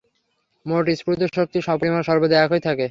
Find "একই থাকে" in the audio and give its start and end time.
2.37-2.79